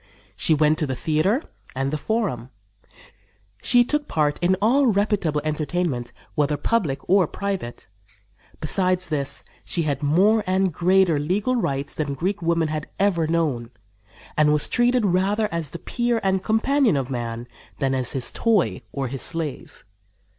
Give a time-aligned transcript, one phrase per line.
[0.35, 1.43] She went to the theater
[1.75, 2.49] and the Forum;
[3.61, 7.87] she took part in all reputable entertainment, whether public or private.
[8.59, 13.69] Besides this, she had more and greater legal rights than Greek women had ever known,
[14.35, 17.45] and was treated rather as the peer and companion of man
[17.77, 19.85] than as his toy or his slave.